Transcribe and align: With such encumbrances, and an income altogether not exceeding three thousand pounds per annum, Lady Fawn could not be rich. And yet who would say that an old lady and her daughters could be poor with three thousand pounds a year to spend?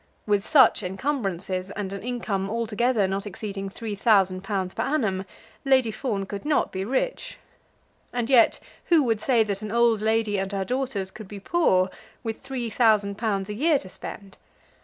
With 0.25 0.43
such 0.43 0.81
encumbrances, 0.81 1.69
and 1.69 1.93
an 1.93 2.01
income 2.01 2.49
altogether 2.49 3.07
not 3.07 3.27
exceeding 3.27 3.69
three 3.69 3.93
thousand 3.93 4.41
pounds 4.43 4.73
per 4.73 4.81
annum, 4.81 5.25
Lady 5.63 5.91
Fawn 5.91 6.25
could 6.25 6.43
not 6.43 6.71
be 6.71 6.83
rich. 6.83 7.37
And 8.11 8.27
yet 8.27 8.59
who 8.85 9.03
would 9.03 9.21
say 9.21 9.43
that 9.43 9.61
an 9.61 9.71
old 9.71 10.01
lady 10.01 10.39
and 10.39 10.51
her 10.53 10.65
daughters 10.65 11.11
could 11.11 11.27
be 11.27 11.39
poor 11.39 11.91
with 12.23 12.41
three 12.41 12.71
thousand 12.71 13.19
pounds 13.19 13.47
a 13.47 13.53
year 13.53 13.77
to 13.77 13.89
spend? 13.89 14.37